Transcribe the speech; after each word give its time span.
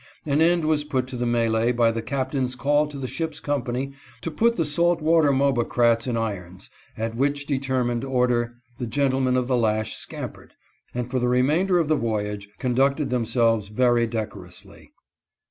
An 0.25 0.41
end 0.41 0.65
was 0.65 0.83
put 0.83 1.05
to 1.09 1.15
the 1.15 1.27
melee 1.27 1.71
by 1.71 1.91
the 1.91 2.01
captain's 2.01 2.55
call 2.55 2.87
to 2.87 2.97
the 2.97 3.07
ship's 3.07 3.39
company 3.39 3.93
to 4.21 4.31
put 4.31 4.55
the 4.55 4.65
salt 4.65 4.99
water 4.99 5.31
mobocrats 5.31 6.07
in 6.07 6.17
irons, 6.17 6.71
at 6.97 7.15
which 7.15 7.45
determined 7.45 8.03
order 8.03 8.55
the 8.79 8.87
gentlemen 8.87 9.37
of 9.37 9.45
the 9.45 9.55
lash 9.55 9.95
scam 9.95 10.31
pered, 10.33 10.49
and 10.95 11.11
for 11.11 11.19
the 11.19 11.29
remainder 11.29 11.77
of 11.77 11.87
the 11.87 11.95
voyage 11.97 12.49
conducted 12.57 13.11
themselves 13.11 13.67
very 13.67 14.07
decorously. 14.07 14.91